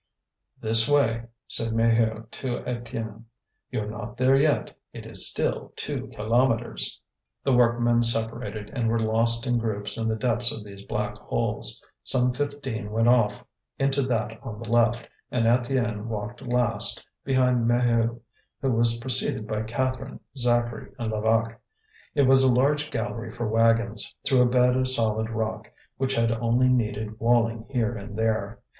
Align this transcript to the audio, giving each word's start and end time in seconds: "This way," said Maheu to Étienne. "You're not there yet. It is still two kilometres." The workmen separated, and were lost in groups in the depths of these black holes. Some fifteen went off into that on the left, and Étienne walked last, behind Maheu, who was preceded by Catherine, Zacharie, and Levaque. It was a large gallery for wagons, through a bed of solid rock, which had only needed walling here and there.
"This 0.59 0.89
way," 0.89 1.21
said 1.45 1.73
Maheu 1.73 2.27
to 2.31 2.61
Étienne. 2.61 3.25
"You're 3.69 3.87
not 3.87 4.17
there 4.17 4.35
yet. 4.35 4.75
It 4.93 5.05
is 5.05 5.29
still 5.29 5.73
two 5.75 6.07
kilometres." 6.15 6.99
The 7.43 7.53
workmen 7.53 8.01
separated, 8.01 8.71
and 8.71 8.89
were 8.89 8.97
lost 8.99 9.45
in 9.45 9.59
groups 9.59 9.99
in 9.99 10.07
the 10.07 10.15
depths 10.15 10.51
of 10.51 10.63
these 10.63 10.81
black 10.81 11.15
holes. 11.19 11.85
Some 12.03 12.33
fifteen 12.33 12.89
went 12.89 13.09
off 13.09 13.45
into 13.77 14.01
that 14.07 14.41
on 14.41 14.59
the 14.59 14.67
left, 14.67 15.07
and 15.29 15.45
Étienne 15.45 16.05
walked 16.07 16.41
last, 16.41 17.05
behind 17.23 17.67
Maheu, 17.67 18.21
who 18.59 18.71
was 18.71 18.97
preceded 18.97 19.45
by 19.47 19.61
Catherine, 19.61 20.19
Zacharie, 20.35 20.91
and 20.97 21.11
Levaque. 21.11 21.59
It 22.15 22.23
was 22.23 22.43
a 22.43 22.51
large 22.51 22.89
gallery 22.89 23.31
for 23.31 23.47
wagons, 23.47 24.15
through 24.25 24.41
a 24.41 24.45
bed 24.47 24.75
of 24.75 24.87
solid 24.87 25.29
rock, 25.29 25.71
which 25.97 26.15
had 26.15 26.31
only 26.31 26.69
needed 26.69 27.19
walling 27.19 27.67
here 27.69 27.95
and 27.95 28.17
there. 28.17 28.61